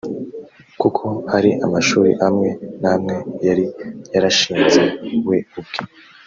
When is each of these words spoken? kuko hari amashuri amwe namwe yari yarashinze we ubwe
kuko 0.81 1.05
hari 1.31 1.51
amashuri 1.65 2.11
amwe 2.27 2.49
namwe 2.81 3.15
yari 3.45 3.65
yarashinze 4.13 4.81
we 5.27 5.37
ubwe 5.59 5.65